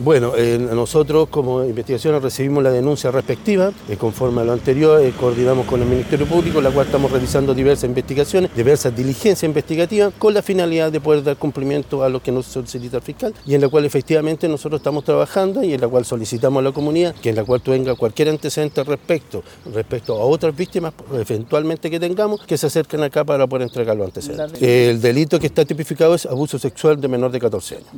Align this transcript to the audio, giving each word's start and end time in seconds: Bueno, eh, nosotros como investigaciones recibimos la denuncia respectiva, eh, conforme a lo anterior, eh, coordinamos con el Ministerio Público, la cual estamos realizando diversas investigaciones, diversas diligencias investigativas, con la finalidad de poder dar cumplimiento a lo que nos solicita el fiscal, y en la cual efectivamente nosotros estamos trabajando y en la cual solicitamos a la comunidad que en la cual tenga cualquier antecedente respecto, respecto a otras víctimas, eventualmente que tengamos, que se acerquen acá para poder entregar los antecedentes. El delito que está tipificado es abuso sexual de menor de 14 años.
Bueno, 0.00 0.34
eh, 0.36 0.58
nosotros 0.58 1.28
como 1.28 1.64
investigaciones 1.64 2.22
recibimos 2.22 2.62
la 2.62 2.70
denuncia 2.70 3.10
respectiva, 3.10 3.72
eh, 3.88 3.96
conforme 3.96 4.42
a 4.42 4.44
lo 4.44 4.52
anterior, 4.52 5.02
eh, 5.02 5.12
coordinamos 5.18 5.66
con 5.66 5.82
el 5.82 5.88
Ministerio 5.88 6.24
Público, 6.24 6.60
la 6.60 6.70
cual 6.70 6.86
estamos 6.86 7.10
realizando 7.10 7.52
diversas 7.52 7.88
investigaciones, 7.88 8.54
diversas 8.54 8.94
diligencias 8.94 9.42
investigativas, 9.42 10.14
con 10.16 10.34
la 10.34 10.42
finalidad 10.42 10.92
de 10.92 11.00
poder 11.00 11.24
dar 11.24 11.36
cumplimiento 11.36 12.04
a 12.04 12.08
lo 12.08 12.22
que 12.22 12.30
nos 12.30 12.46
solicita 12.46 12.98
el 12.98 13.02
fiscal, 13.02 13.34
y 13.44 13.56
en 13.56 13.60
la 13.60 13.68
cual 13.68 13.86
efectivamente 13.86 14.48
nosotros 14.48 14.78
estamos 14.78 15.02
trabajando 15.02 15.64
y 15.64 15.74
en 15.74 15.80
la 15.80 15.88
cual 15.88 16.04
solicitamos 16.04 16.60
a 16.60 16.62
la 16.62 16.72
comunidad 16.72 17.16
que 17.16 17.30
en 17.30 17.34
la 17.34 17.42
cual 17.42 17.60
tenga 17.60 17.96
cualquier 17.96 18.28
antecedente 18.28 18.84
respecto, 18.84 19.42
respecto 19.74 20.14
a 20.14 20.24
otras 20.24 20.54
víctimas, 20.54 20.94
eventualmente 21.12 21.90
que 21.90 21.98
tengamos, 21.98 22.40
que 22.46 22.56
se 22.56 22.68
acerquen 22.68 23.02
acá 23.02 23.24
para 23.24 23.48
poder 23.48 23.64
entregar 23.64 23.96
los 23.96 24.06
antecedentes. 24.06 24.62
El 24.62 25.00
delito 25.00 25.40
que 25.40 25.48
está 25.48 25.64
tipificado 25.64 26.14
es 26.14 26.24
abuso 26.24 26.56
sexual 26.56 27.00
de 27.00 27.08
menor 27.08 27.32
de 27.32 27.40
14 27.40 27.74
años. 27.74 27.88